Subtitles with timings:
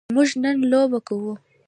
[0.15, 1.33] موږ نن لوبه کوو.